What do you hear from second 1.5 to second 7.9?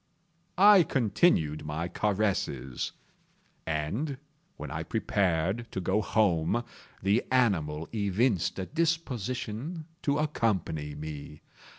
my caresses, and, when I prepared to go home, the animal